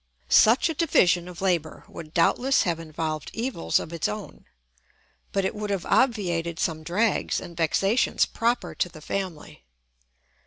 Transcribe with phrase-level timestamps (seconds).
[0.29, 4.45] Such a division of labour would doubtless have involved evils of its own,
[5.31, 9.63] but it would have obviated some drags and vexations proper to the family.